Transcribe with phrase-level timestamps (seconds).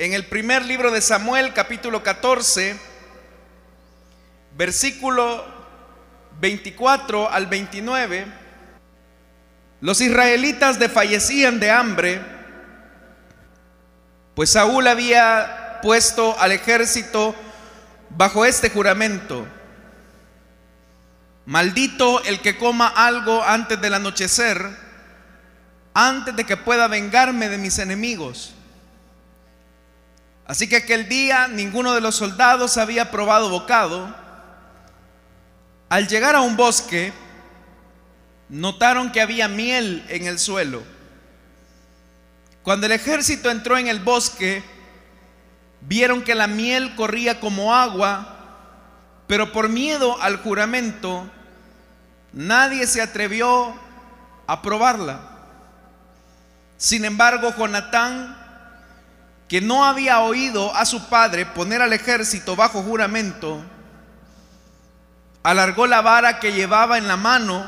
[0.00, 2.74] en el primer libro de Samuel, capítulo 14,
[4.56, 5.44] versículo
[6.40, 8.24] 24 al 29,
[9.82, 12.22] los israelitas desfallecían de hambre,
[14.34, 17.34] pues Saúl había puesto al ejército
[18.08, 19.46] bajo este juramento.
[21.44, 24.66] Maldito el que coma algo antes del anochecer,
[25.92, 28.54] antes de que pueda vengarme de mis enemigos.
[30.50, 34.12] Así que aquel día ninguno de los soldados había probado bocado.
[35.88, 37.12] Al llegar a un bosque,
[38.48, 40.82] notaron que había miel en el suelo.
[42.64, 44.64] Cuando el ejército entró en el bosque,
[45.82, 48.36] vieron que la miel corría como agua,
[49.28, 51.30] pero por miedo al juramento,
[52.32, 53.72] nadie se atrevió
[54.48, 55.20] a probarla.
[56.76, 58.39] Sin embargo, Jonatán,
[59.50, 63.60] que no había oído a su padre poner al ejército bajo juramento,
[65.42, 67.66] alargó la vara que llevaba en la mano,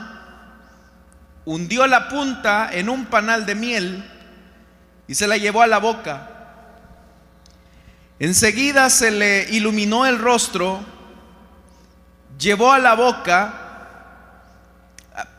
[1.44, 4.10] hundió la punta en un panal de miel
[5.08, 6.30] y se la llevó a la boca.
[8.20, 10.84] Enseguida se le iluminó el rostro,
[12.38, 13.54] llevó a la boca,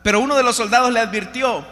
[0.02, 1.64] pero uno de los soldados le advirtió,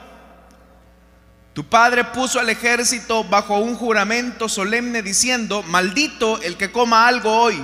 [1.52, 7.30] tu padre puso al ejército bajo un juramento solemne diciendo, maldito el que coma algo
[7.30, 7.62] hoy.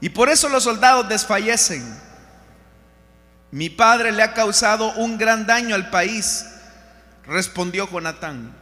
[0.00, 1.82] Y por eso los soldados desfallecen.
[3.50, 6.46] Mi padre le ha causado un gran daño al país,
[7.26, 8.54] respondió Jonatán.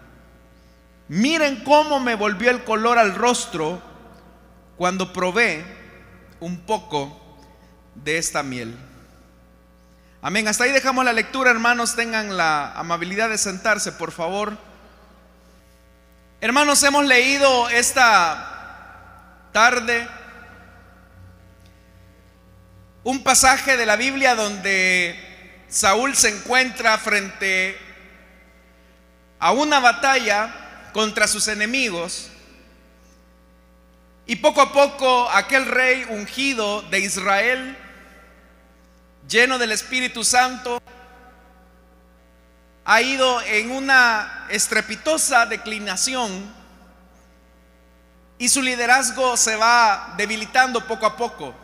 [1.08, 3.82] Miren cómo me volvió el color al rostro
[4.76, 5.64] cuando probé
[6.38, 7.18] un poco
[7.96, 8.76] de esta miel.
[10.20, 10.48] Amén.
[10.48, 11.94] Hasta ahí dejamos la lectura, hermanos.
[11.94, 14.58] Tengan la amabilidad de sentarse, por favor.
[16.40, 20.08] Hermanos, hemos leído esta tarde
[23.04, 27.78] un pasaje de la Biblia donde Saúl se encuentra frente
[29.38, 32.28] a una batalla contra sus enemigos.
[34.26, 37.78] Y poco a poco aquel rey ungido de Israel,
[39.28, 40.80] lleno del Espíritu Santo,
[42.84, 46.56] ha ido en una estrepitosa declinación
[48.38, 51.54] y su liderazgo se va debilitando poco a poco.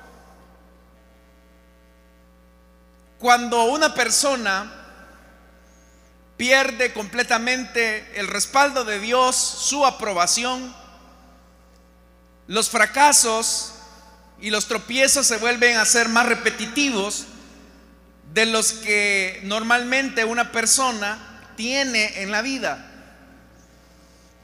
[3.18, 4.70] Cuando una persona
[6.36, 10.74] pierde completamente el respaldo de Dios, su aprobación,
[12.46, 13.76] los fracasos
[14.38, 17.28] y los tropiezos se vuelven a ser más repetitivos
[18.34, 22.84] de los que normalmente una persona tiene en la vida.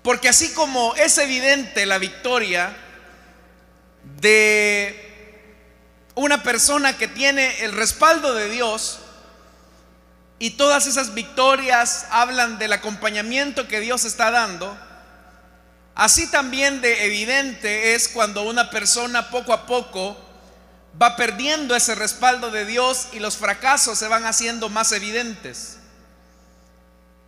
[0.02, 2.74] Porque así como es evidente la victoria
[4.20, 5.08] de
[6.14, 9.00] una persona que tiene el respaldo de Dios,
[10.38, 14.74] y todas esas victorias hablan del acompañamiento que Dios está dando.
[15.94, 20.29] Así también de evidente es cuando una persona poco a poco
[21.00, 25.78] va perdiendo ese respaldo de Dios y los fracasos se van haciendo más evidentes.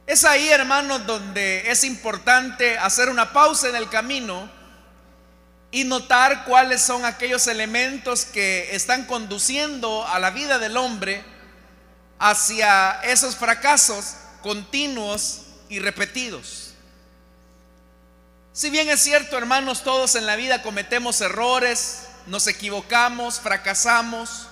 [0.06, 4.50] Es ahí, hermanos, donde es importante hacer una pausa en el camino
[5.70, 11.24] y notar cuáles son aquellos elementos que están conduciendo a la vida del hombre
[12.18, 16.74] hacia esos fracasos continuos y repetidos.
[18.52, 24.48] Si bien es cierto, hermanos, todos en la vida cometemos errores, nos equivocamos, fracasamos,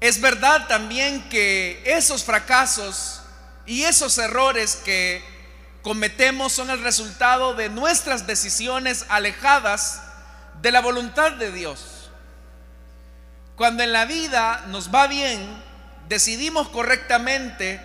[0.00, 3.20] es verdad también que esos fracasos
[3.66, 5.22] y esos errores que
[5.82, 10.02] cometemos son el resultado de nuestras decisiones alejadas
[10.62, 12.10] de la voluntad de Dios.
[13.56, 15.40] Cuando en la vida nos va bien,
[16.08, 17.80] decidimos correctamente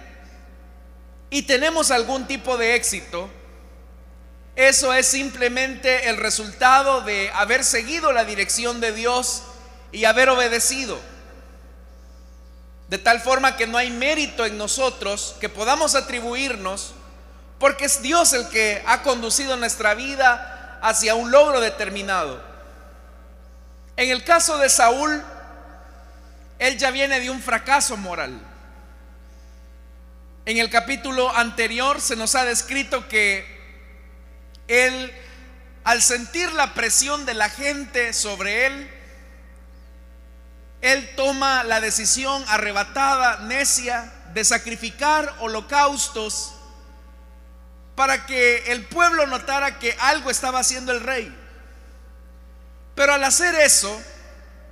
[1.32, 3.28] y tenemos algún tipo de éxito,
[4.56, 9.44] eso es simplemente el resultado de haber seguido la dirección de Dios
[9.92, 11.00] y haber obedecido.
[12.88, 16.94] De tal forma que no hay mérito en nosotros que podamos atribuirnos,
[17.58, 22.44] porque es Dios el que ha conducido nuestra vida hacia un logro determinado.
[23.96, 25.24] En el caso de Saúl,
[26.60, 28.40] él ya viene de un fracaso moral.
[30.46, 33.53] En el capítulo anterior se nos ha descrito que
[34.68, 35.14] él,
[35.84, 38.90] al sentir la presión de la gente sobre él,
[40.82, 46.54] él toma la decisión arrebatada, necia, de sacrificar holocaustos
[47.96, 51.34] para que el pueblo notara que algo estaba haciendo el rey.
[52.96, 54.02] Pero al hacer eso,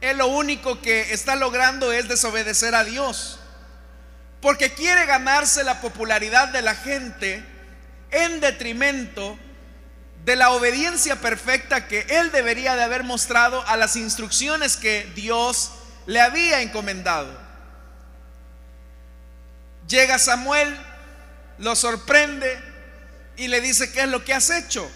[0.01, 3.39] él lo único que está logrando es desobedecer a Dios.
[4.41, 7.43] Porque quiere ganarse la popularidad de la gente
[8.09, 9.50] en detrimento de
[10.25, 15.71] la obediencia perfecta que él debería de haber mostrado a las instrucciones que Dios
[16.05, 17.39] le había encomendado.
[19.87, 20.77] Llega Samuel,
[21.57, 22.59] lo sorprende
[23.35, 24.89] y le dice, ¿qué es lo que has hecho?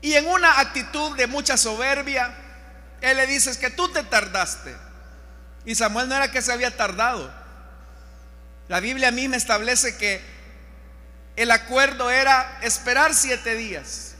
[0.00, 2.34] Y en una actitud de mucha soberbia,
[3.00, 4.74] él le dice, es que tú te tardaste.
[5.64, 7.32] Y Samuel no era que se había tardado.
[8.68, 10.31] La Biblia a mí me establece que
[11.36, 14.14] el acuerdo era esperar siete días.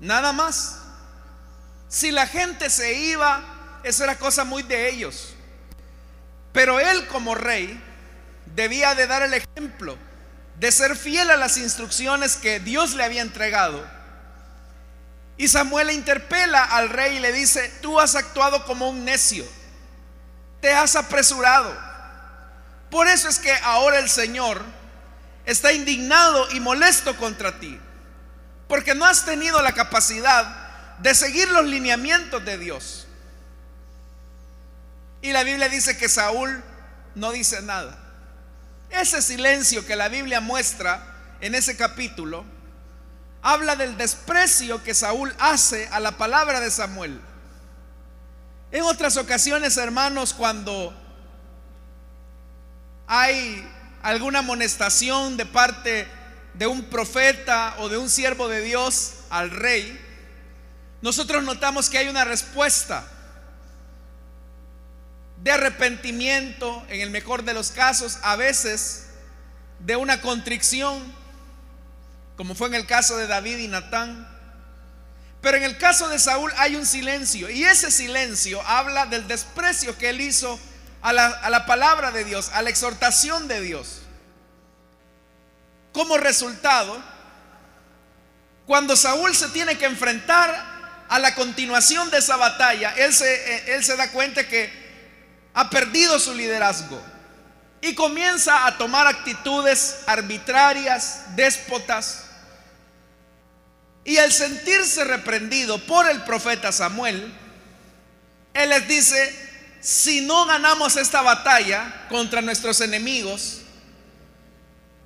[0.00, 0.78] Nada más.
[1.88, 3.42] Si la gente se iba,
[3.82, 5.34] eso era cosa muy de ellos.
[6.52, 7.82] Pero él como rey
[8.54, 9.96] debía de dar el ejemplo
[10.58, 13.84] de ser fiel a las instrucciones que Dios le había entregado.
[15.36, 19.44] Y Samuel interpela al rey y le dice, tú has actuado como un necio,
[20.60, 21.76] te has apresurado.
[22.90, 24.62] Por eso es que ahora el Señor
[25.46, 27.78] está indignado y molesto contra ti,
[28.68, 33.06] porque no has tenido la capacidad de seguir los lineamientos de Dios.
[35.20, 36.62] Y la Biblia dice que Saúl
[37.14, 37.98] no dice nada.
[38.90, 41.02] Ese silencio que la Biblia muestra
[41.40, 42.44] en ese capítulo
[43.42, 47.20] habla del desprecio que Saúl hace a la palabra de Samuel.
[48.70, 50.94] En otras ocasiones, hermanos, cuando
[53.06, 53.68] hay
[54.02, 56.08] alguna amonestación de parte
[56.54, 59.98] de un profeta o de un siervo de Dios al rey,
[61.00, 63.04] nosotros notamos que hay una respuesta
[65.42, 69.06] de arrepentimiento, en el mejor de los casos, a veces
[69.80, 71.12] de una contrición,
[72.36, 74.28] como fue en el caso de David y Natán.
[75.40, 79.98] Pero en el caso de Saúl hay un silencio y ese silencio habla del desprecio
[79.98, 80.60] que él hizo
[81.02, 84.02] a la, a la palabra de Dios, a la exhortación de Dios.
[85.92, 87.02] Como resultado,
[88.66, 90.72] cuando Saúl se tiene que enfrentar
[91.08, 94.72] a la continuación de esa batalla, él se, eh, él se da cuenta que
[95.52, 97.02] ha perdido su liderazgo
[97.82, 102.24] y comienza a tomar actitudes arbitrarias, déspotas.
[104.04, 107.32] Y al sentirse reprendido por el profeta Samuel,
[108.54, 109.41] él les dice,
[109.82, 113.60] si no ganamos esta batalla contra nuestros enemigos,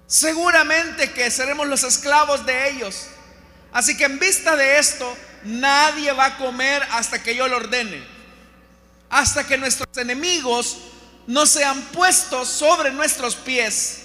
[0.07, 3.07] seguramente que seremos los esclavos de ellos.
[3.73, 8.17] Así que en vista de esto, nadie va a comer hasta que yo lo ordene
[9.09, 10.79] hasta que nuestros enemigos
[11.27, 14.03] no sean puestos sobre nuestros pies,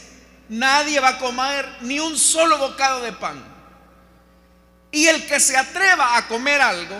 [0.49, 3.43] nadie va a comer ni un solo bocado de pan.
[4.91, 6.95] Y el que se atreva a comer algo,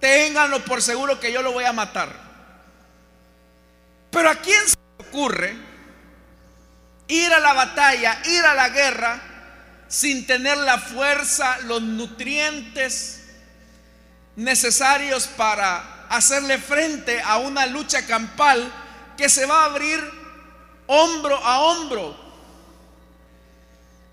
[0.00, 2.29] ténganlo por seguro que yo lo voy a matar.
[4.10, 5.56] Pero a quién se le ocurre
[7.08, 9.20] ir a la batalla, ir a la guerra,
[9.88, 13.24] sin tener la fuerza, los nutrientes
[14.36, 18.72] necesarios para hacerle frente a una lucha campal
[19.16, 20.00] que se va a abrir
[20.86, 22.30] hombro a hombro.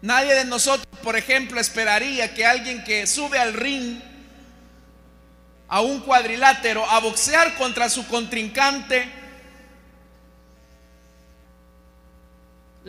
[0.01, 3.99] Nadie de nosotros, por ejemplo, esperaría que alguien que sube al ring
[5.68, 9.11] a un cuadrilátero a boxear contra su contrincante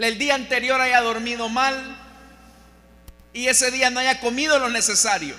[0.06, 1.96] el día anterior haya dormido mal
[3.32, 5.34] y ese día no haya comido lo necesario.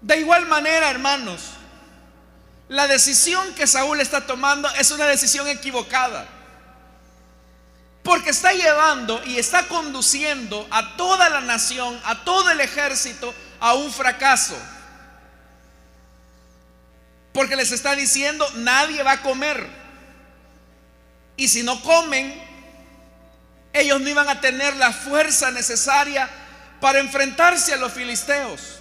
[0.00, 1.50] De igual manera, hermanos,
[2.68, 6.26] la decisión que Saúl está tomando es una decisión equivocada.
[8.02, 13.74] Porque está llevando y está conduciendo a toda la nación, a todo el ejército, a
[13.74, 14.56] un fracaso.
[17.32, 19.77] Porque les está diciendo, nadie va a comer.
[21.38, 22.34] Y si no comen,
[23.72, 26.28] ellos no iban a tener la fuerza necesaria
[26.80, 28.80] para enfrentarse a los filisteos.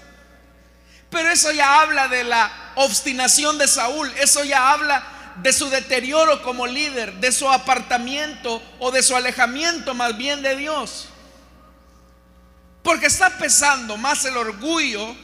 [1.11, 5.03] Pero eso ya habla de la obstinación de Saúl, eso ya habla
[5.37, 10.55] de su deterioro como líder, de su apartamiento o de su alejamiento más bien de
[10.55, 11.09] Dios.
[12.81, 15.15] Porque está pesando más el orgullo,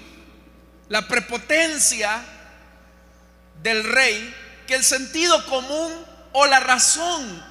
[0.88, 2.22] la prepotencia
[3.64, 4.36] del rey
[4.68, 7.44] que el sentido común o la razón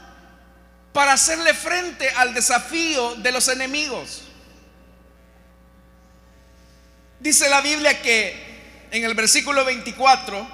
[0.93, 4.23] para hacerle frente al desafío de los enemigos.
[7.21, 10.47] Dice la Biblia que en el versículo 24,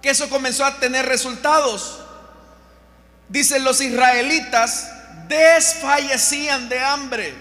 [0.00, 1.98] que eso comenzó a tener resultados.
[3.28, 4.90] Dicen los israelitas
[5.28, 7.34] desfallecían de hambre.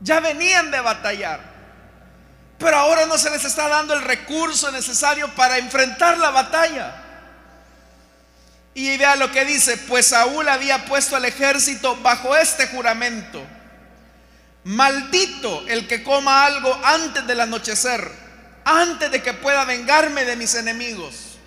[0.00, 1.40] Ya venían de batallar.
[2.58, 7.03] Pero ahora no se les está dando el recurso necesario para enfrentar la batalla.
[8.74, 13.40] Y vea lo que dice, pues Saúl había puesto al ejército bajo este juramento.
[14.64, 18.10] Maldito el que coma algo antes del anochecer,
[18.64, 21.38] antes de que pueda vengarme de mis enemigos.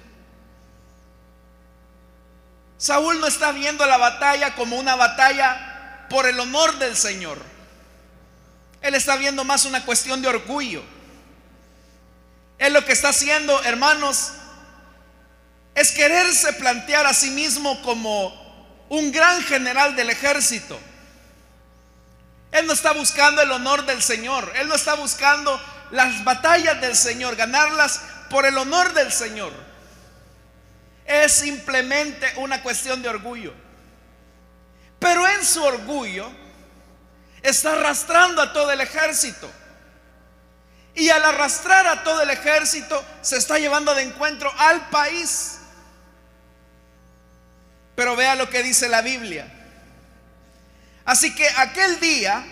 [2.77, 7.39] Saúl no está viendo la batalla como una batalla por el honor del Señor.
[8.81, 10.84] Él está viendo más una cuestión de orgullo.
[12.60, 14.31] Él lo que está haciendo, hermanos,
[15.77, 18.34] es quererse plantear a sí mismo como
[18.89, 20.79] un gran general del ejército.
[22.51, 26.96] Él no está buscando el honor del Señor, Él no está buscando las batallas del
[26.96, 29.53] Señor, ganarlas por el honor del Señor.
[31.05, 33.53] Es simplemente una cuestión de orgullo.
[34.98, 36.27] Pero en su orgullo
[37.43, 39.48] está arrastrando a todo el ejército.
[40.96, 45.57] Y al arrastrar a todo el ejército se está llevando de encuentro al país.
[47.98, 49.51] Pero vea lo que dice la Biblia.
[51.04, 52.46] Así que aquel día,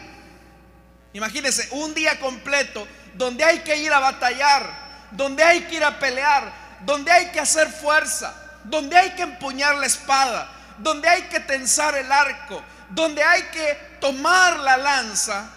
[1.13, 4.67] imagínense, un día completo donde hay que ir a batallar,
[5.11, 8.33] donde hay que ir a pelear, donde hay que hacer fuerza,
[8.63, 13.97] donde hay que empuñar la espada, donde hay que tensar el arco, donde hay que
[14.01, 15.47] tomar la lanza,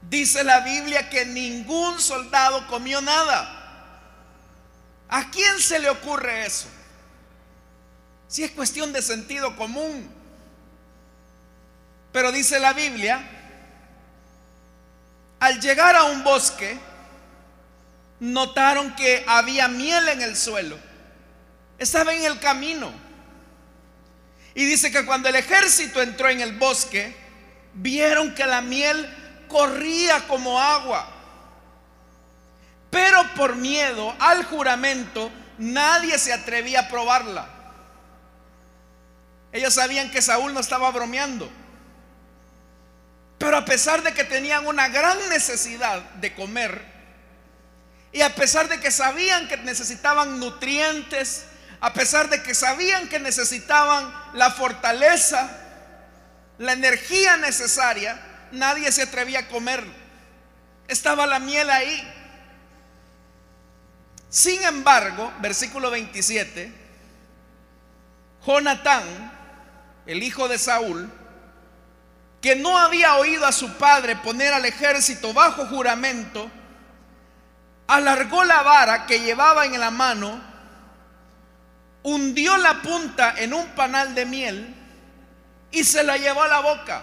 [0.00, 3.56] dice la Biblia que ningún soldado comió nada.
[5.08, 6.68] ¿A quién se le ocurre eso?
[8.28, 10.08] Si es cuestión de sentido común.
[12.12, 13.26] Pero dice la Biblia,
[15.40, 16.78] al llegar a un bosque,
[18.20, 20.78] notaron que había miel en el suelo.
[21.78, 22.92] Estaba en el camino.
[24.54, 27.16] Y dice que cuando el ejército entró en el bosque,
[27.74, 29.08] vieron que la miel
[29.48, 31.08] corría como agua.
[32.90, 37.57] Pero por miedo al juramento, nadie se atrevía a probarla.
[39.52, 41.50] Ellos sabían que Saúl no estaba bromeando.
[43.38, 46.84] Pero a pesar de que tenían una gran necesidad de comer,
[48.12, 51.44] y a pesar de que sabían que necesitaban nutrientes,
[51.80, 55.48] a pesar de que sabían que necesitaban la fortaleza,
[56.58, 59.84] la energía necesaria, nadie se atrevía a comer.
[60.88, 62.14] Estaba la miel ahí.
[64.28, 66.72] Sin embargo, versículo 27,
[68.44, 69.27] Jonatán,
[70.08, 71.08] el hijo de Saúl,
[72.40, 76.50] que no había oído a su padre poner al ejército bajo juramento,
[77.86, 80.40] alargó la vara que llevaba en la mano,
[82.02, 84.74] hundió la punta en un panal de miel
[85.70, 87.02] y se la llevó a la boca.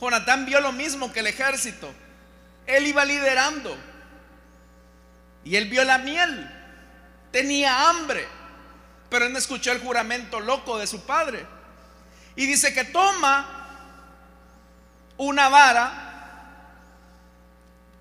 [0.00, 1.94] Jonatán vio lo mismo que el ejército.
[2.66, 3.76] Él iba liderando.
[5.44, 6.50] Y él vio la miel.
[7.30, 8.26] Tenía hambre
[9.14, 11.46] pero él no escuchó el juramento loco de su padre.
[12.34, 13.46] Y dice que toma
[15.16, 16.72] una vara,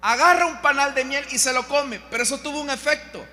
[0.02, 3.24] agarra un panal de miel y se lo come, pero eso tuvo un efecto.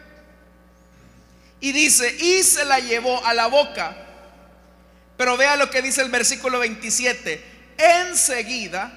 [1.59, 3.97] Y dice, y se la llevó a la boca.
[5.17, 7.73] Pero vea lo que dice el versículo 27.
[7.79, 8.93] Enseguida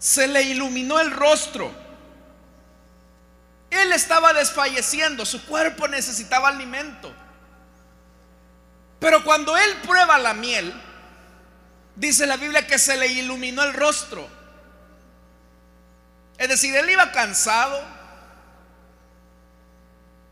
[0.00, 1.72] se le iluminó el rostro.
[3.70, 7.14] Él estaba desfalleciendo, su cuerpo necesitaba alimento.
[8.98, 10.72] Pero cuando él prueba la miel,
[11.94, 14.28] dice la Biblia que se le iluminó el rostro.
[16.38, 17.82] Es decir, él iba cansado,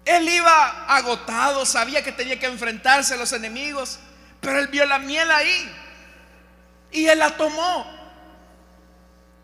[0.04, 3.99] él iba agotado, sabía que tenía que enfrentarse a los enemigos,
[4.40, 5.73] pero él vio la miel ahí
[6.90, 7.92] y él la tomó.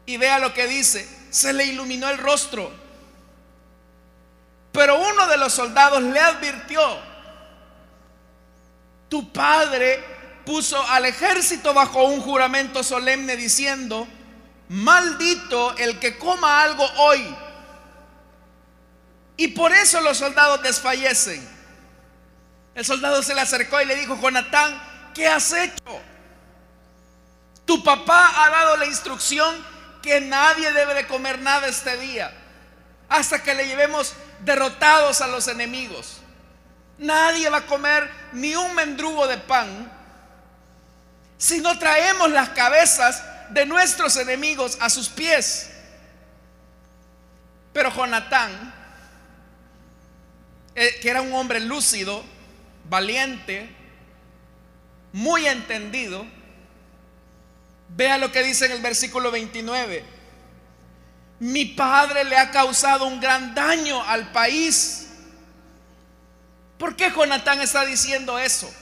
[0.07, 2.71] Y vea lo que dice, se le iluminó el rostro.
[4.73, 6.81] Pero uno de los soldados le advirtió,
[9.11, 10.03] tu padre
[10.47, 14.09] puso al ejército bajo un juramento solemne diciendo,
[14.69, 17.37] maldito el que coma algo hoy.
[19.37, 21.47] Y por eso los soldados desfallecen.
[22.75, 24.81] El soldado se le acercó y le dijo, Jonatán,
[25.13, 26.01] ¿qué has hecho?
[27.65, 29.55] Tu papá ha dado la instrucción
[30.03, 32.33] que nadie debe de comer nada este día
[33.09, 34.15] hasta que le llevemos
[34.45, 36.21] derrotados a los enemigos.
[37.01, 39.91] Nadie va a comer ni un mendrugo de pan
[41.39, 45.71] si no traemos las cabezas de nuestros enemigos a sus pies.
[47.73, 48.75] Pero Jonatán,
[50.75, 52.23] eh, que era un hombre lúcido,
[52.85, 53.75] valiente,
[55.15, 56.27] muy entendido,
[57.89, 60.05] vea lo que dice en el versículo 29.
[61.39, 65.07] Mi padre le ha causado un gran daño al país.
[66.81, 68.73] ¿Por qué Jonatán está diciendo eso?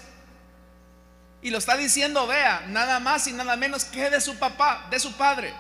[1.43, 5.00] Y lo está diciendo, vea, nada más y nada menos que de su papá, de
[5.00, 5.52] su padre.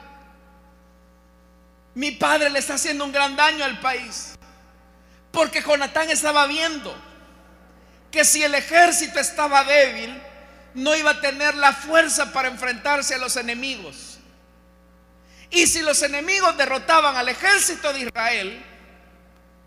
[1.94, 4.38] Mi padre le está haciendo un gran daño al país.
[5.32, 6.96] Porque Jonatán estaba viendo
[8.12, 10.22] que si el ejército estaba débil,
[10.74, 14.20] no iba a tener la fuerza para enfrentarse a los enemigos.
[15.50, 18.64] Y si los enemigos derrotaban al ejército de Israel,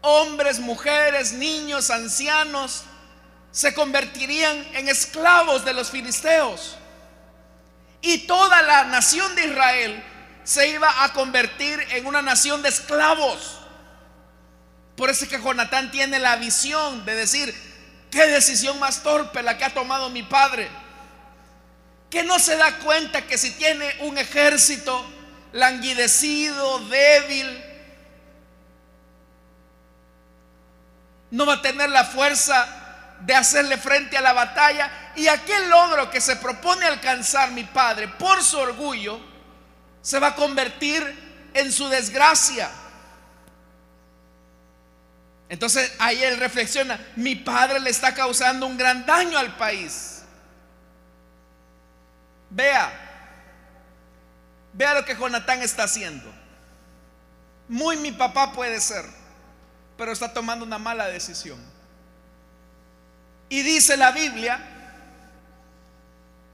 [0.01, 2.83] hombres, mujeres, niños, ancianos,
[3.51, 6.77] se convertirían en esclavos de los filisteos.
[8.01, 10.03] Y toda la nación de Israel
[10.43, 13.59] se iba a convertir en una nación de esclavos.
[14.95, 17.53] Por eso es que Jonatán tiene la visión de decir,
[18.09, 20.69] qué decisión más torpe la que ha tomado mi padre.
[22.09, 25.05] Que no se da cuenta que si tiene un ejército
[25.53, 27.63] languidecido, débil,
[31.31, 32.67] no va a tener la fuerza
[33.21, 38.07] de hacerle frente a la batalla y aquel logro que se propone alcanzar mi padre
[38.07, 39.19] por su orgullo
[40.01, 42.69] se va a convertir en su desgracia.
[45.49, 50.23] Entonces ahí él reflexiona, mi padre le está causando un gran daño al país.
[52.49, 52.91] Vea,
[54.73, 56.33] vea lo que Jonatán está haciendo.
[57.67, 59.05] Muy mi papá puede ser,
[59.97, 61.59] pero está tomando una mala decisión.
[63.49, 64.59] Y dice la Biblia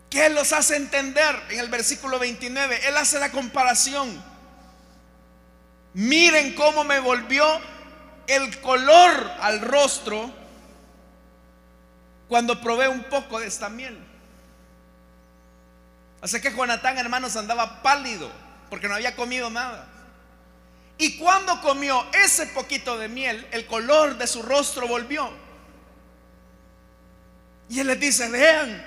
[0.09, 2.87] que Él los hace entender en el versículo 29.
[2.87, 4.23] Él hace la comparación.
[5.93, 7.45] Miren cómo me volvió
[8.27, 10.31] el color al rostro
[12.27, 13.97] cuando probé un poco de esta miel.
[16.21, 18.29] Así que Jonatán, hermanos, andaba pálido
[18.69, 19.87] porque no había comido nada.
[20.97, 25.29] Y cuando comió ese poquito de miel, el color de su rostro volvió.
[27.69, 28.83] Y él les dice, vean,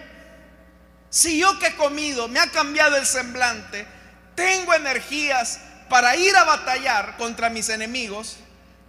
[1.09, 3.87] si yo que he comido me ha cambiado el semblante,
[4.35, 8.37] tengo energías para ir a batallar contra mis enemigos,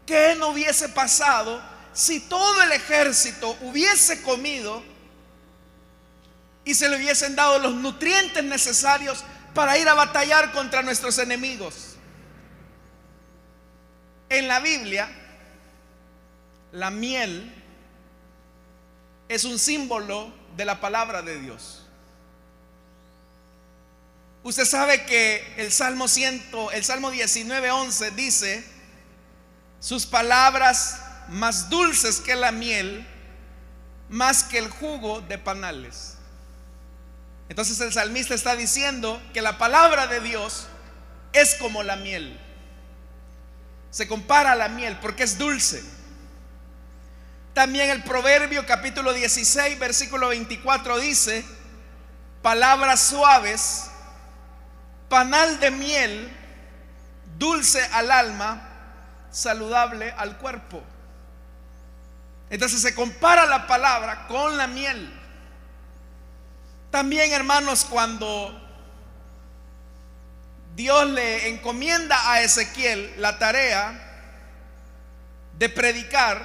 [0.05, 1.61] ¿qué no hubiese pasado
[1.93, 4.83] si todo el ejército hubiese comido
[6.63, 11.90] y se le hubiesen dado los nutrientes necesarios para ir a batallar contra nuestros enemigos?
[14.31, 15.09] En la Biblia,
[16.71, 17.53] la miel
[19.27, 21.85] es un símbolo de la palabra de Dios.
[24.43, 28.63] Usted sabe que el Salmo 100, el Salmo 19, 11 dice,
[29.81, 33.05] sus palabras más dulces que la miel,
[34.07, 36.15] más que el jugo de panales.
[37.49, 40.67] Entonces el salmista está diciendo que la palabra de Dios
[41.33, 42.39] es como la miel.
[43.91, 45.83] Se compara a la miel porque es dulce.
[47.53, 51.45] También el Proverbio capítulo 16, versículo 24 dice,
[52.41, 53.91] palabras suaves,
[55.09, 56.37] panal de miel,
[57.37, 58.61] dulce al alma,
[59.31, 60.81] saludable al cuerpo.
[62.49, 65.13] Entonces se compara la palabra con la miel.
[66.89, 68.60] También, hermanos, cuando
[70.75, 74.07] Dios le encomienda a Ezequiel la tarea
[75.57, 76.41] de predicar,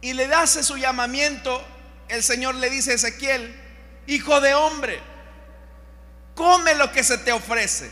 [0.00, 1.64] y le hace su llamamiento,
[2.08, 3.54] el Señor le dice a Ezequiel,
[4.06, 5.00] hijo de hombre,
[6.34, 7.90] come lo que se te ofrece.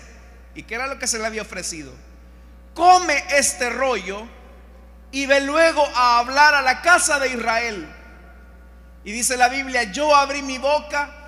[0.55, 1.93] ¿Y qué era lo que se le había ofrecido?
[2.75, 4.27] Come este rollo
[5.13, 7.89] y ve luego a hablar a la casa de Israel.
[9.05, 11.20] Y dice la Biblia, yo abrí mi boca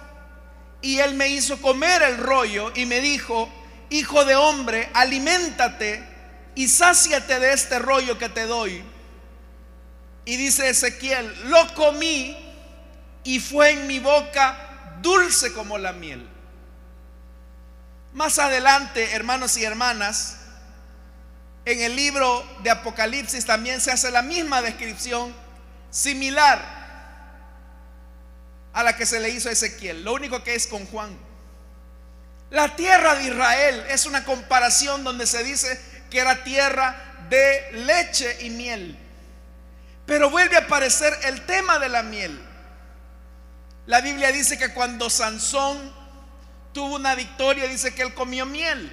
[0.82, 3.48] y él me hizo comer el rollo y me dijo,
[3.88, 6.04] hijo de hombre, aliméntate
[6.54, 8.84] y sáciate de este rollo que te doy
[10.24, 12.36] y dice Ezequiel, lo comí
[13.24, 16.28] y fue en mi boca dulce como la miel.
[18.12, 20.38] Más adelante, hermanos y hermanas,
[21.64, 25.34] en el libro de Apocalipsis también se hace la misma descripción
[25.90, 26.81] similar
[28.72, 30.04] a la que se le hizo a Ezequiel.
[30.04, 31.16] Lo único que es con Juan.
[32.50, 35.80] La tierra de Israel es una comparación donde se dice
[36.10, 36.94] que era tierra
[37.28, 38.98] de leche y miel.
[40.06, 42.38] Pero vuelve a aparecer el tema de la miel.
[43.86, 45.92] La Biblia dice que cuando Sansón
[46.72, 48.92] tuvo una victoria, dice que él comió miel.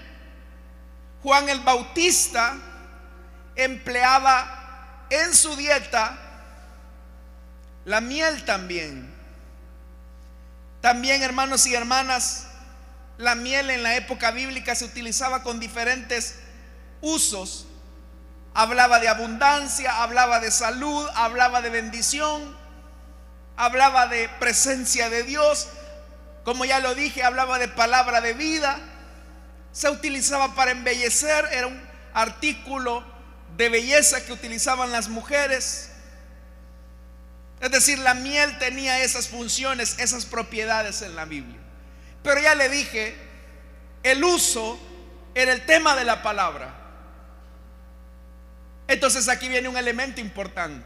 [1.22, 2.56] Juan el Bautista
[3.56, 6.18] empleaba en su dieta
[7.86, 9.09] la miel también.
[10.82, 12.48] También, hermanos y hermanas,
[13.18, 16.36] la miel en la época bíblica se utilizaba con diferentes
[17.02, 17.65] usos.
[18.54, 22.58] Hablaba de abundancia, hablaba de salud, hablaba de bendición,
[23.58, 25.68] hablaba de presencia de Dios.
[26.46, 28.80] Como ya lo dije, hablaba de palabra de vida.
[29.74, 33.04] Se utilizaba para embellecer, era un artículo
[33.58, 35.88] de belleza que utilizaban las mujeres.
[37.62, 41.60] Es decir, la miel tenía esas funciones, esas propiedades en la Biblia.
[42.24, 43.15] Pero ya le dije,
[44.04, 44.80] el uso
[45.36, 46.74] era el tema de la palabra.
[48.88, 50.86] Entonces aquí viene un elemento importante.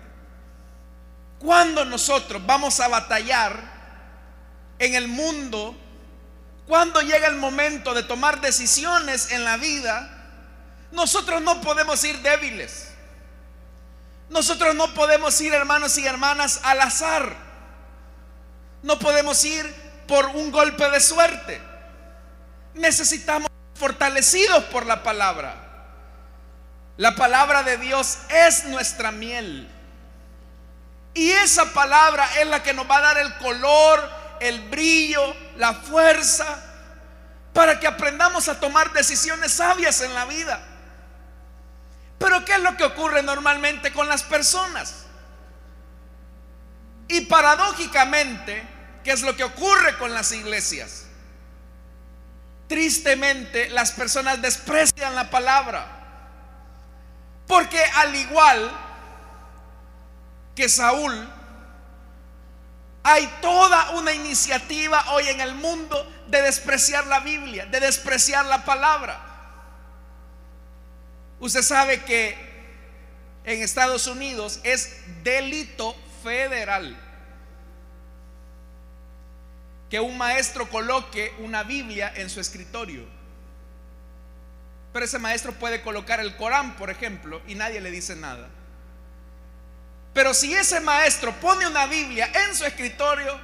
[1.40, 3.72] Cuando nosotros vamos a batallar
[4.80, 5.76] en el mundo,
[6.68, 10.10] cuando llega el momento de tomar decisiones en la vida,
[10.92, 12.93] nosotros no podemos ir débiles.
[14.34, 17.36] Nosotros no podemos ir, hermanos y hermanas, al azar.
[18.82, 19.64] No podemos ir
[20.08, 21.62] por un golpe de suerte.
[22.74, 25.54] Necesitamos fortalecidos por la palabra.
[26.98, 29.70] La palabra de Dios es nuestra miel.
[31.14, 35.76] Y esa palabra es la que nos va a dar el color, el brillo, la
[35.76, 36.60] fuerza,
[37.54, 40.73] para que aprendamos a tomar decisiones sabias en la vida.
[42.24, 45.08] Pero ¿qué es lo que ocurre normalmente con las personas?
[47.10, 48.64] Y paradójicamente,
[49.04, 51.04] ¿qué es lo que ocurre con las iglesias?
[52.70, 55.86] Tristemente, las personas desprecian la palabra.
[57.46, 58.72] Porque al igual
[60.56, 61.30] que Saúl,
[63.04, 68.64] hay toda una iniciativa hoy en el mundo de despreciar la Biblia, de despreciar la
[68.64, 69.33] palabra.
[71.44, 72.38] Usted sabe que
[73.44, 76.98] en Estados Unidos es delito federal
[79.90, 83.04] que un maestro coloque una Biblia en su escritorio.
[84.94, 88.48] Pero ese maestro puede colocar el Corán, por ejemplo, y nadie le dice nada.
[90.14, 93.38] Pero si ese maestro pone una Biblia en su escritorio,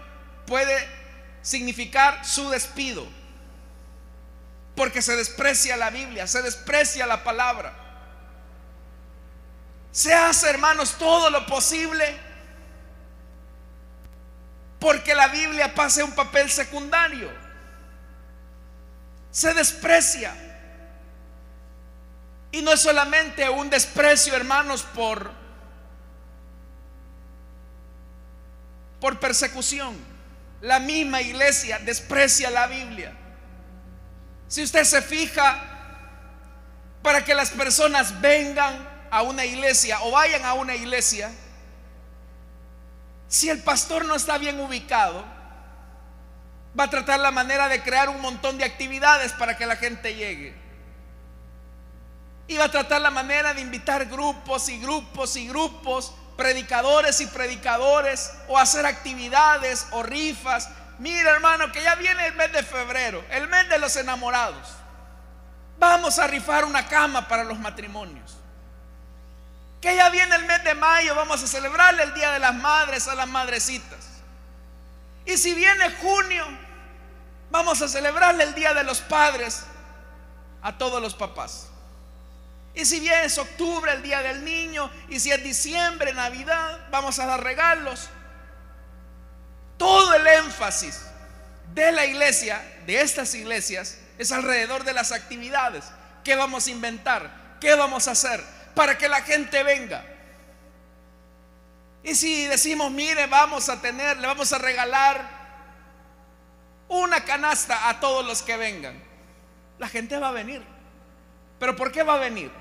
[0.47, 0.87] puede
[1.41, 3.05] significar su despido.
[4.73, 7.87] Porque se desprecia la Biblia, se desprecia la palabra.
[9.91, 12.29] Se hace, hermanos, todo lo posible
[14.79, 17.29] porque la Biblia pase un papel secundario.
[19.31, 20.33] Se desprecia.
[22.51, 25.31] Y no es solamente un desprecio, hermanos, por
[28.99, 29.95] por persecución.
[30.61, 33.13] La misma iglesia desprecia la Biblia.
[34.47, 35.65] Si usted se fija,
[37.01, 41.31] para que las personas vengan a una iglesia o vayan a una iglesia,
[43.27, 45.23] si el pastor no está bien ubicado,
[46.77, 50.15] va a tratar la manera de crear un montón de actividades para que la gente
[50.15, 50.55] llegue.
[52.47, 57.27] Y va a tratar la manera de invitar grupos y grupos y grupos, predicadores y
[57.27, 60.69] predicadores, o hacer actividades o rifas.
[60.97, 64.69] Mira hermano, que ya viene el mes de febrero, el mes de los enamorados.
[65.77, 68.38] Vamos a rifar una cama para los matrimonios.
[69.81, 73.07] Que ya viene el mes de mayo, vamos a celebrarle el Día de las Madres
[73.07, 73.99] a las madrecitas.
[75.25, 76.45] Y si viene junio,
[77.49, 79.63] vamos a celebrarle el Día de los Padres
[80.61, 81.67] a todos los papás.
[82.73, 87.19] Y si viene es octubre, el Día del Niño, y si es diciembre, Navidad, vamos
[87.19, 88.09] a dar regalos.
[89.77, 91.01] Todo el énfasis
[91.73, 95.85] de la iglesia, de estas iglesias, es alrededor de las actividades.
[96.23, 97.57] ¿Qué vamos a inventar?
[97.61, 98.43] ¿Qué vamos a hacer?
[98.75, 100.03] Para que la gente venga.
[102.03, 105.39] Y si decimos, mire, vamos a tener, le vamos a regalar
[106.87, 109.01] una canasta a todos los que vengan,
[109.77, 110.63] la gente va a venir.
[111.59, 112.51] ¿Pero por qué va a venir?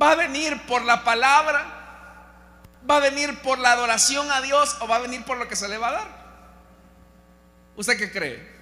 [0.00, 1.80] ¿Va a venir por la palabra?
[2.88, 5.56] ¿Va a venir por la adoración a Dios o va a venir por lo que
[5.56, 6.08] se le va a dar?
[7.76, 8.60] ¿Usted qué cree?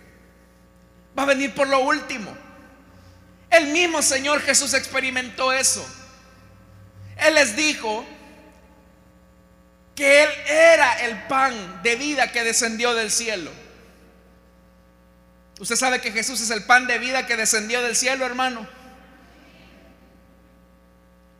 [1.17, 2.35] Va a venir por lo último.
[3.51, 5.87] El mismo Señor Jesús experimentó eso.
[7.17, 8.05] Él les dijo
[9.95, 13.51] que Él era el pan de vida que descendió del cielo.
[15.59, 18.67] Usted sabe que Jesús es el pan de vida que descendió del cielo, hermano.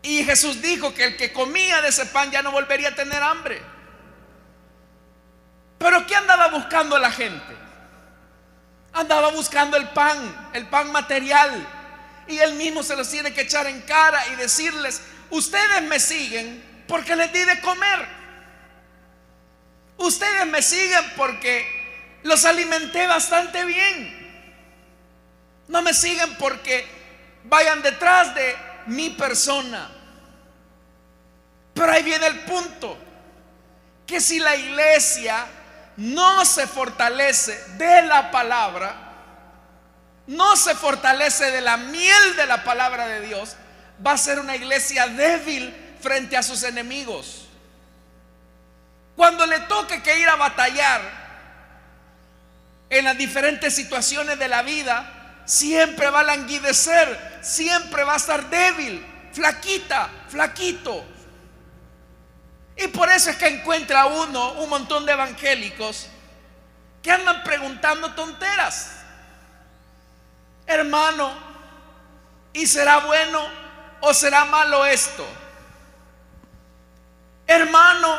[0.03, 3.23] Y Jesús dijo que el que comía de ese pan ya no volvería a tener
[3.23, 3.61] hambre.
[5.79, 7.57] Pero ¿qué andaba buscando la gente?
[8.93, 11.78] Andaba buscando el pan, el pan material.
[12.29, 16.63] Y él mismo se los tiene que echar en cara y decirles, ustedes me siguen
[16.87, 18.07] porque les di de comer.
[19.97, 21.67] Ustedes me siguen porque
[22.23, 24.17] los alimenté bastante bien.
[25.69, 26.87] No me siguen porque
[27.45, 29.91] vayan detrás de mi persona.
[31.75, 32.99] Pero ahí viene el punto,
[34.07, 35.47] que si la iglesia
[35.97, 39.08] no se fortalece de la palabra,
[40.29, 43.57] no se fortalece de la miel de la palabra de Dios,
[44.07, 47.47] va a ser una iglesia débil frente a sus enemigos.
[49.17, 51.01] Cuando le toque que ir a batallar
[52.91, 58.51] en las diferentes situaciones de la vida, siempre va a languidecer, siempre va a estar
[58.51, 61.07] débil, flaquita, flaquito.
[62.77, 66.07] Y por eso es que encuentra uno un montón de evangélicos
[67.03, 68.98] que andan preguntando tonteras.
[70.69, 71.33] Hermano,
[72.53, 73.41] ¿y será bueno
[74.03, 75.27] o será malo esto?
[77.47, 78.19] Hermano,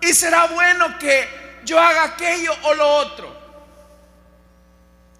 [0.00, 3.36] ¿y será bueno que yo haga aquello o lo otro?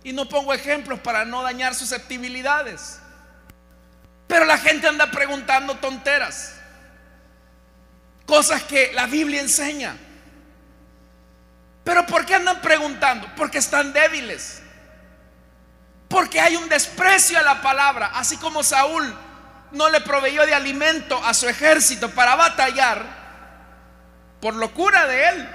[0.04, 3.00] Y no pongo ejemplos para no dañar susceptibilidades.
[4.28, 6.54] Pero la gente anda preguntando tonteras.
[8.24, 9.96] Cosas que la Biblia enseña.
[11.82, 13.28] Pero ¿por qué andan preguntando?
[13.34, 14.62] Porque están débiles.
[16.08, 18.12] Porque hay un desprecio a la palabra.
[18.14, 19.14] Así como Saúl
[19.72, 23.04] no le proveyó de alimento a su ejército para batallar
[24.40, 25.48] por locura de él.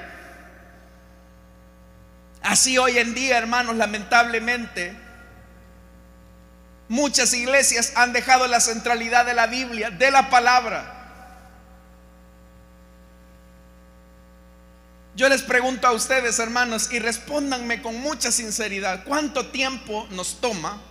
[2.43, 4.97] Así hoy en día, hermanos, lamentablemente,
[6.89, 10.90] muchas iglesias han dejado la centralidad de la Biblia, de la palabra
[15.13, 20.81] Yo les pregunto a ustedes, hermanos, y respóndanme con mucha sinceridad, ¿cuánto tiempo nos toma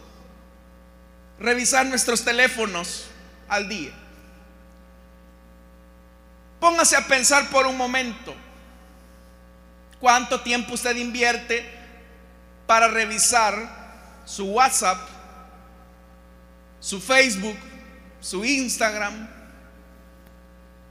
[1.39, 3.07] revisar nuestros teléfonos
[3.49, 3.93] al día?
[6.61, 8.35] Póngase a pensar por un momento,
[9.99, 11.65] ¿cuánto tiempo usted invierte
[12.67, 14.99] para revisar su WhatsApp,
[16.79, 17.57] su Facebook,
[18.21, 19.27] su Instagram,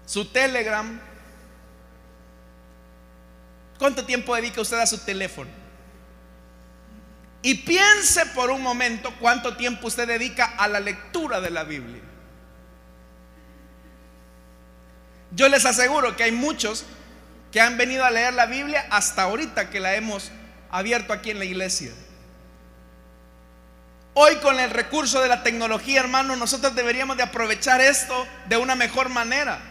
[0.07, 1.08] su Telegram?
[3.79, 5.49] ¿Cuánto tiempo dedica usted a su teléfono?
[7.41, 12.01] Y piense por un momento cuánto tiempo usted dedica a la lectura de la Biblia.
[15.31, 16.85] Yo les aseguro que hay muchos
[17.53, 20.29] que han venido a leer la Biblia hasta ahorita que la hemos
[20.69, 21.93] abierto aquí en la iglesia.
[24.13, 28.75] Hoy con el recurso de la tecnología, hermano, nosotros deberíamos de aprovechar esto de una
[28.75, 29.61] mejor manera.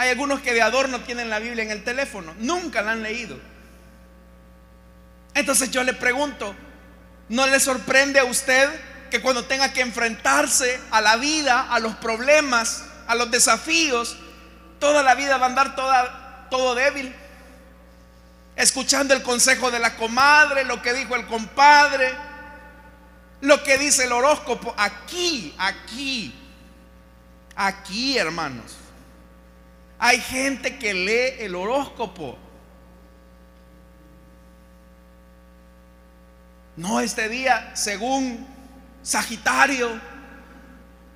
[0.00, 3.38] Hay algunos que de adorno tienen la Biblia en el teléfono, nunca la han leído.
[5.34, 6.54] Entonces yo le pregunto,
[7.28, 8.70] ¿no le sorprende a usted
[9.10, 14.16] que cuando tenga que enfrentarse a la vida, a los problemas, a los desafíos,
[14.78, 15.76] toda la vida va a andar
[16.48, 17.14] todo débil?
[18.56, 22.10] Escuchando el consejo de la comadre, lo que dijo el compadre,
[23.42, 26.34] lo que dice el horóscopo, aquí, aquí,
[27.54, 28.79] aquí, hermanos.
[30.02, 32.38] Hay gente que lee el horóscopo.
[36.74, 38.46] No, este día, según
[39.02, 40.00] Sagitario,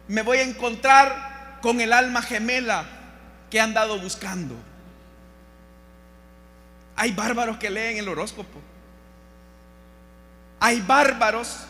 [0.06, 2.84] me voy a encontrar con el alma gemela
[3.48, 4.54] que he andado buscando.
[6.94, 8.60] Hay bárbaros que leen el horóscopo.
[10.60, 11.66] Hay bárbaros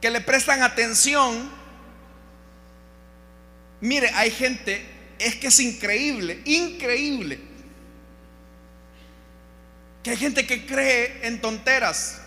[0.00, 1.48] que le prestan atención.
[3.80, 7.40] Mire, hay gente es que es increíble, increíble.
[10.02, 12.20] Que hay gente que cree en tonteras.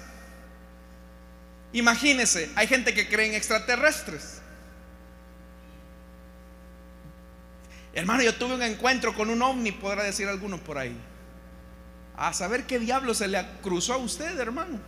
[1.71, 4.41] Imagínese, hay gente que cree en extraterrestres.
[7.93, 10.95] Hermano, yo tuve un encuentro con un ovni, podrá decir alguno por ahí.
[12.15, 14.79] A saber qué diablo se le cruzó a usted, hermano.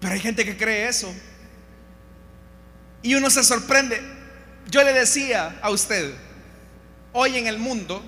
[0.00, 1.14] Pero hay gente que cree eso.
[3.02, 4.00] Y uno se sorprende.
[4.68, 6.14] Yo le decía a usted,
[7.12, 8.04] hoy en el mundo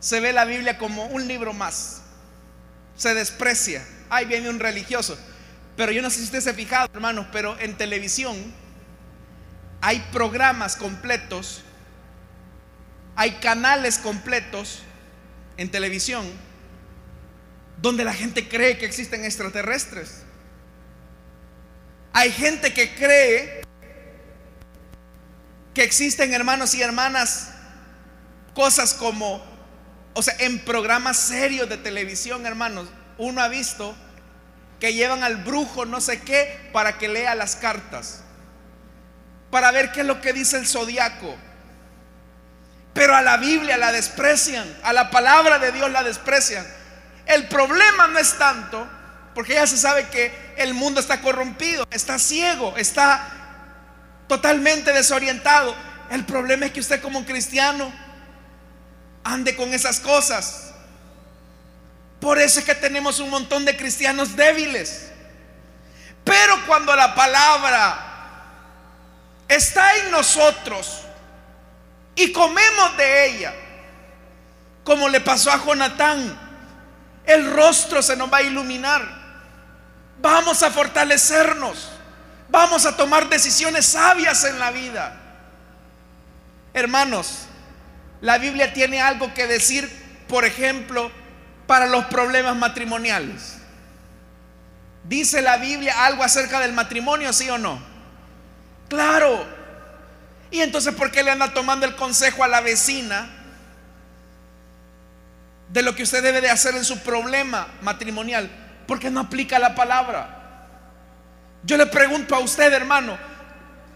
[0.00, 2.02] se ve la Biblia como un libro más.
[2.96, 3.86] Se desprecia.
[4.10, 5.18] Ahí viene un religioso.
[5.76, 8.36] Pero yo no sé si usted se ha fijado, hermanos, pero en televisión
[9.80, 11.62] hay programas completos,
[13.16, 14.82] hay canales completos
[15.56, 16.24] en televisión
[17.82, 20.22] donde la gente cree que existen extraterrestres.
[22.12, 23.63] Hay gente que cree
[25.74, 27.50] que existen, hermanos y hermanas,
[28.54, 29.44] cosas como,
[30.14, 33.94] o sea, en programas serios de televisión, hermanos, uno ha visto
[34.80, 38.22] que llevan al brujo no sé qué para que lea las cartas,
[39.50, 41.36] para ver qué es lo que dice el zodiaco,
[42.92, 46.64] Pero a la Biblia la desprecian, a la palabra de Dios la desprecian.
[47.26, 48.86] El problema no es tanto,
[49.34, 53.43] porque ya se sabe que el mundo está corrompido, está ciego, está
[54.28, 55.74] totalmente desorientado.
[56.10, 57.92] El problema es que usted como cristiano
[59.24, 60.72] ande con esas cosas.
[62.20, 65.10] Por eso es que tenemos un montón de cristianos débiles.
[66.24, 68.12] Pero cuando la palabra
[69.46, 71.02] está en nosotros
[72.14, 73.54] y comemos de ella,
[74.84, 76.38] como le pasó a Jonatán,
[77.26, 79.02] el rostro se nos va a iluminar.
[80.20, 81.90] Vamos a fortalecernos.
[82.48, 85.20] Vamos a tomar decisiones sabias en la vida.
[86.72, 87.46] Hermanos,
[88.20, 89.90] la Biblia tiene algo que decir,
[90.28, 91.10] por ejemplo,
[91.66, 93.58] para los problemas matrimoniales.
[95.04, 97.80] ¿Dice la Biblia algo acerca del matrimonio, sí o no?
[98.88, 99.46] Claro.
[100.50, 103.28] Y entonces, ¿por qué le anda tomando el consejo a la vecina
[105.68, 108.50] de lo que usted debe de hacer en su problema matrimonial?
[108.86, 110.33] Porque no aplica la palabra.
[111.64, 113.18] Yo le pregunto a usted, hermano,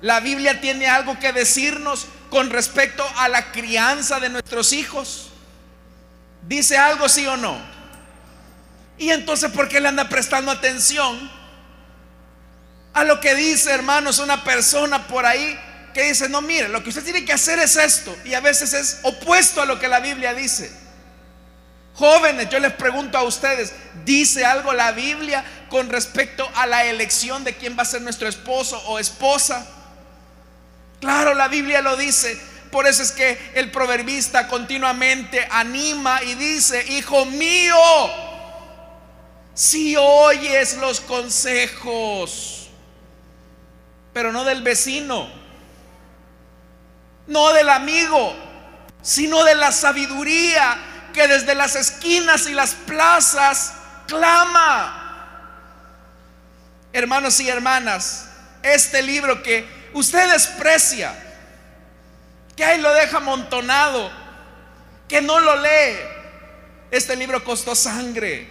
[0.01, 5.31] ¿la Biblia tiene algo que decirnos con respecto a la crianza de nuestros hijos?
[6.47, 7.59] ¿Dice algo sí o no?
[8.97, 11.31] Y entonces, ¿por qué le anda prestando atención
[12.95, 15.59] a lo que dice, hermanos, una persona por ahí
[15.93, 18.17] que dice, no, mire, lo que usted tiene que hacer es esto?
[18.25, 20.88] Y a veces es opuesto a lo que la Biblia dice.
[21.99, 23.73] Jóvenes, yo les pregunto a ustedes,
[24.05, 28.29] ¿dice algo la Biblia con respecto a la elección de quién va a ser nuestro
[28.29, 29.67] esposo o esposa?
[31.01, 32.39] Claro, la Biblia lo dice.
[32.71, 37.75] Por eso es que el proverbista continuamente anima y dice, hijo mío,
[39.53, 42.69] si oyes los consejos,
[44.13, 45.29] pero no del vecino,
[47.27, 48.37] no del amigo,
[49.03, 53.75] sino de la sabiduría que desde las esquinas y las plazas
[54.07, 55.05] clama.
[56.93, 58.29] Hermanos y hermanas,
[58.63, 61.15] este libro que usted desprecia,
[62.57, 64.11] que ahí lo deja amontonado,
[65.07, 65.97] que no lo lee,
[66.91, 68.49] este libro costó sangre.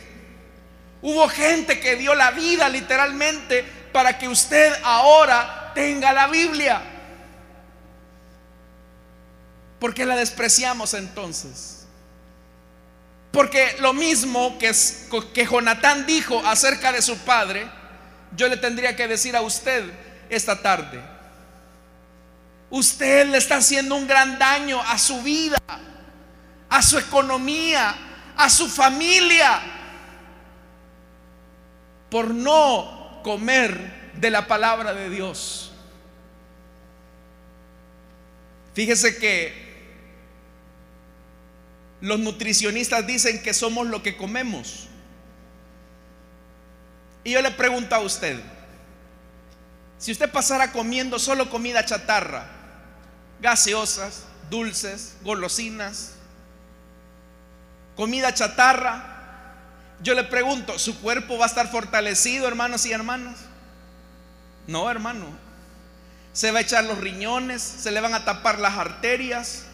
[1.01, 6.81] Hubo gente que dio la vida literalmente para que usted ahora tenga la Biblia.
[9.79, 11.76] ¿Por qué la despreciamos entonces?
[13.37, 14.71] Porque lo mismo que,
[15.31, 17.69] que Jonatán dijo acerca de su padre,
[18.35, 19.83] yo le tendría que decir a usted
[20.27, 20.99] esta tarde.
[22.71, 25.59] Usted le está haciendo un gran daño a su vida,
[26.67, 27.95] a su economía,
[28.35, 29.61] a su familia,
[32.09, 35.71] por no comer de la palabra de Dios.
[38.73, 39.66] Fíjese que
[42.01, 44.87] los nutricionistas dicen que somos lo que comemos.
[47.23, 48.39] Y yo le pregunto a usted,
[49.97, 52.47] si usted pasara comiendo solo comida chatarra,
[53.41, 56.13] gaseosas, dulces, golosinas,
[57.95, 59.15] comida chatarra,
[60.01, 63.37] yo le pregunto, ¿su cuerpo va a estar fortalecido, hermanos y hermanas?
[64.67, 65.25] No, hermano.
[66.33, 69.66] Se va a echar los riñones, se le van a tapar las arterias,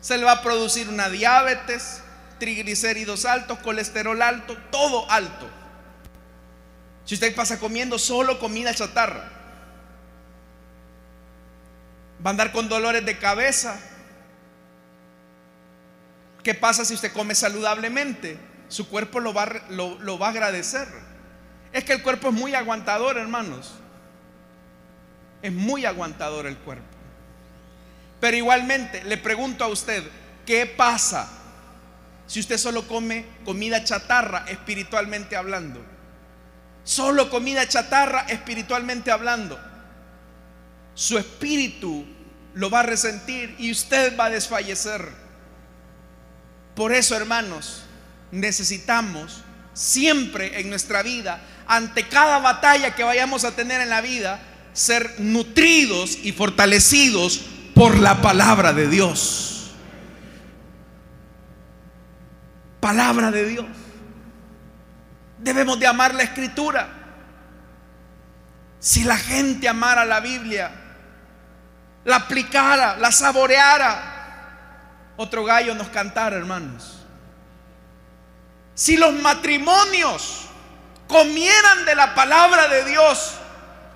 [0.00, 2.02] se le va a producir una diabetes,
[2.38, 5.48] triglicéridos altos, colesterol alto, todo alto.
[7.04, 9.30] Si usted pasa comiendo solo comida chatarra,
[12.24, 13.80] va a andar con dolores de cabeza.
[16.42, 18.38] ¿Qué pasa si usted come saludablemente?
[18.68, 20.86] Su cuerpo lo va, lo, va a agradecer.
[21.72, 23.74] Es que el cuerpo es muy aguantador, hermanos.
[25.40, 26.97] Es muy aguantador el cuerpo.
[28.20, 30.02] Pero igualmente le pregunto a usted,
[30.44, 31.28] ¿qué pasa
[32.26, 35.84] si usted solo come comida chatarra espiritualmente hablando?
[36.84, 39.58] Solo comida chatarra espiritualmente hablando.
[40.94, 42.04] Su espíritu
[42.54, 45.08] lo va a resentir y usted va a desfallecer.
[46.74, 47.82] Por eso, hermanos,
[48.32, 54.40] necesitamos siempre en nuestra vida, ante cada batalla que vayamos a tener en la vida,
[54.72, 57.42] ser nutridos y fortalecidos
[57.78, 59.70] por la palabra de Dios.
[62.80, 63.66] Palabra de Dios.
[65.38, 66.88] Debemos de amar la escritura.
[68.80, 70.72] Si la gente amara la Biblia,
[72.04, 77.06] la aplicara, la saboreara, otro gallo nos cantara, hermanos.
[78.74, 80.46] Si los matrimonios
[81.06, 83.36] comieran de la palabra de Dios,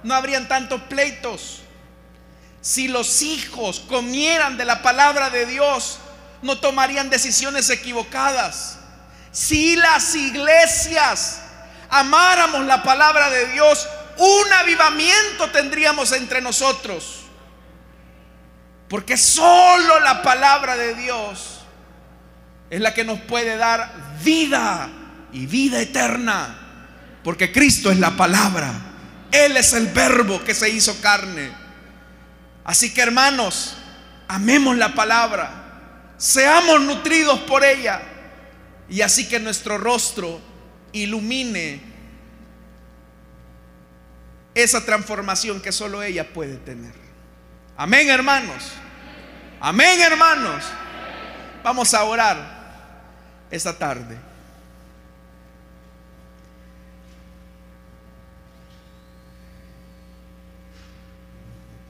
[0.05, 1.62] no habrían tantos pleitos,
[2.63, 5.99] Si los hijos comieran de la palabra de Dios,
[6.43, 8.79] no tomarían decisiones equivocadas.
[9.33, 11.41] Si las iglesias
[11.91, 17.23] amáramos la palabra de Dios, un avivamiento tendríamos entre nosotros.
[18.89, 21.63] Porque solo la palabra de Dios
[22.71, 23.93] es la que nos puede dar
[24.23, 24.89] vida
[25.33, 26.59] y vida eterna.
[27.25, 28.73] Porque Cristo es la palabra.
[29.33, 31.62] Él es el verbo que se hizo carne.
[32.65, 33.77] Así que hermanos,
[34.29, 36.15] amemos la palabra.
[36.17, 38.03] Seamos nutridos por ella.
[38.89, 40.41] Y así que nuestro rostro
[40.93, 41.81] ilumine
[44.55, 46.93] esa transformación que solo ella puede tener.
[47.77, 48.73] Amén, hermanos.
[49.61, 50.65] Amén, hermanos.
[51.63, 52.63] Vamos a orar
[53.51, 54.32] esta tarde.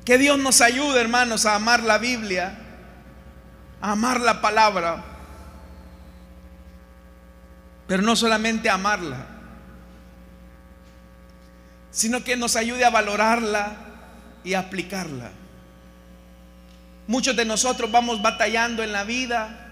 [0.05, 2.59] Que Dios nos ayude, hermanos, a amar la Biblia,
[3.80, 5.05] a amar la palabra,
[7.86, 9.26] pero no solamente a amarla,
[11.90, 13.76] sino que nos ayude a valorarla
[14.42, 15.30] y a aplicarla.
[17.07, 19.68] Muchos de nosotros vamos batallando en la vida,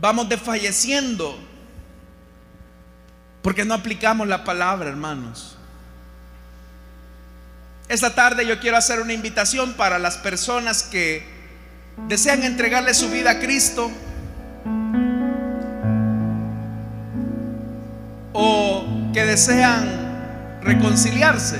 [0.00, 1.36] vamos desfalleciendo,
[3.42, 5.53] porque no aplicamos la palabra, hermanos.
[7.88, 11.22] Esta tarde yo quiero hacer una invitación para las personas que
[12.08, 13.90] desean entregarle su vida a Cristo
[18.32, 21.58] o que desean reconciliarse,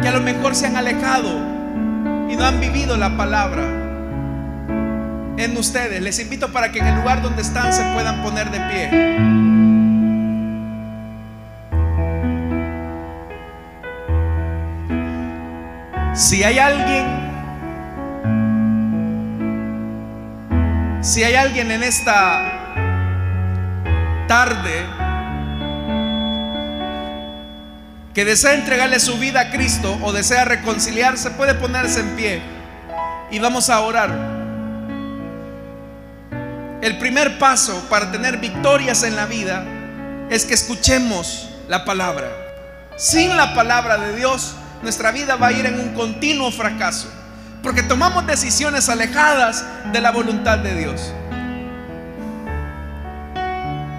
[0.00, 1.30] que a lo mejor se han alejado
[2.28, 3.62] y no han vivido la palabra
[5.38, 6.02] en ustedes.
[6.02, 9.57] Les invito para que en el lugar donde están se puedan poner de pie.
[16.18, 17.06] Si hay alguien,
[21.00, 22.40] si hay alguien en esta
[24.26, 24.84] tarde
[28.12, 32.42] que desea entregarle su vida a Cristo o desea reconciliarse, puede ponerse en pie
[33.30, 34.10] y vamos a orar.
[36.82, 39.62] El primer paso para tener victorias en la vida
[40.30, 42.26] es que escuchemos la palabra.
[42.96, 47.08] Sin la palabra de Dios, nuestra vida va a ir en un continuo fracaso.
[47.62, 51.12] Porque tomamos decisiones alejadas de la voluntad de Dios.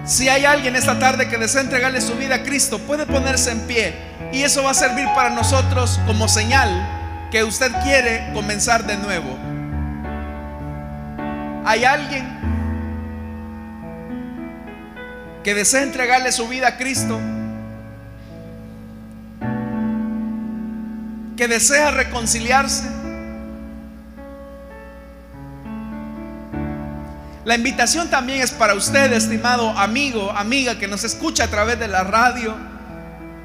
[0.06, 3.60] Si hay alguien esta tarde que desea entregarle su vida a Cristo, puede ponerse en
[3.60, 3.94] pie.
[4.32, 9.38] Y eso va a servir para nosotros como señal que usted quiere comenzar de nuevo.
[11.64, 12.26] ¿Hay alguien
[15.44, 17.20] que desea entregarle su vida a Cristo?
[21.40, 22.84] Que desea reconciliarse.
[27.46, 31.88] La invitación también es para usted, estimado amigo, amiga que nos escucha a través de
[31.88, 32.54] la radio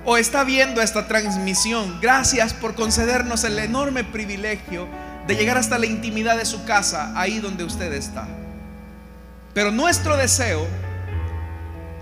[0.04, 2.02] o está viendo esta transmisión.
[2.02, 4.90] Gracias por concedernos el enorme privilegio
[5.26, 8.28] de llegar hasta la intimidad de su casa, ahí donde usted está.
[9.54, 10.68] Pero nuestro deseo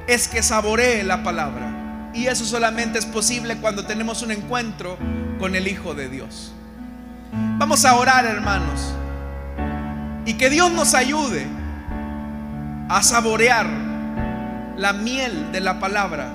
[0.08, 2.10] es que saboree la palabra.
[2.16, 4.98] Y eso solamente es posible cuando tenemos un encuentro
[5.44, 6.54] con el Hijo de Dios.
[7.58, 8.94] Vamos a orar, hermanos.
[10.26, 11.46] Y que Dios nos ayude
[12.88, 13.68] a saborear
[14.78, 16.30] la miel de la palabra.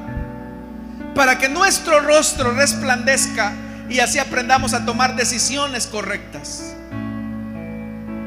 [1.15, 3.55] Para que nuestro rostro resplandezca
[3.89, 6.75] y así aprendamos a tomar decisiones correctas.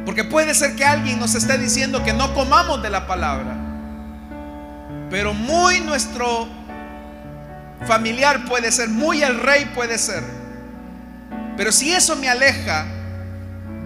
[0.04, 3.56] Porque puede ser que alguien nos esté diciendo que no comamos de la palabra.
[5.12, 6.48] Pero muy nuestro
[7.86, 10.41] familiar puede ser, muy el rey puede ser.
[11.62, 12.88] Pero si eso me aleja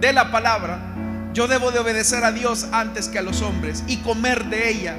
[0.00, 0.78] de la palabra,
[1.34, 4.96] yo debo de obedecer a Dios antes que a los hombres y comer de ella.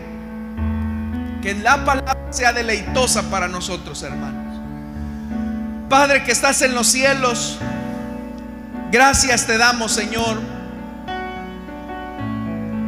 [1.42, 4.62] Que la palabra sea deleitosa para nosotros, hermanos.
[5.90, 7.58] Padre que estás en los cielos,
[8.92, 10.40] gracias te damos, Señor,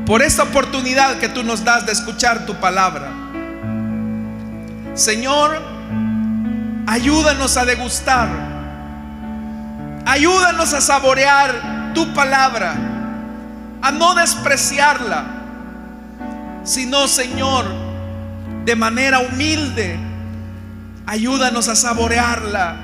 [0.06, 3.12] por esta oportunidad que tú nos das de escuchar tu palabra.
[4.94, 5.80] Señor,
[6.90, 8.49] Ayúdanos a degustar.
[10.10, 12.74] Ayúdanos a saborear tu palabra.
[13.82, 15.24] A no despreciarla.
[16.64, 17.66] Sino, Señor,
[18.66, 19.98] de manera humilde,
[21.06, 22.76] ayúdanos a saborearla,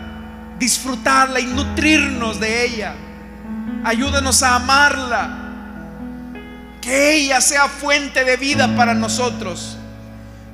[0.60, 2.94] disfrutarla y nutrirnos de ella.
[3.84, 5.30] Ayúdanos a amarla.
[6.80, 9.80] Que ella sea fuente de vida para nosotros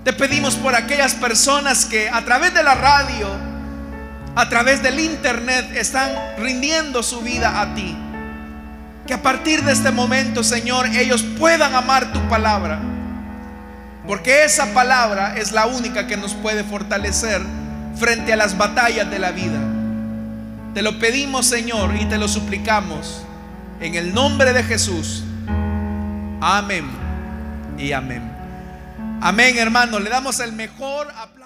[0.04, 3.28] te pedimos por aquellas personas que a través de la radio
[4.36, 7.98] a través del internet están rindiendo su vida a ti.
[9.06, 12.80] Que a partir de este momento, Señor, ellos puedan amar tu palabra.
[14.08, 17.42] Porque esa palabra es la única que nos puede fortalecer
[17.96, 19.60] frente a las batallas de la vida.
[20.74, 23.24] Te lo pedimos, Señor, y te lo suplicamos
[23.82, 25.24] en el nombre de Jesús.
[26.40, 26.86] Amén
[27.78, 28.32] y amén.
[29.22, 30.00] Amén, hermano.
[30.00, 31.41] Le damos el mejor aplauso.